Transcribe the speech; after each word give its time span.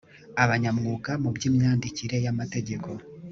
abanyamwuga 0.43 1.11
mu 1.23 1.29
by 1.35 1.43
imyandikire 1.49 2.17
y 2.25 2.27
amategeko 2.33 2.89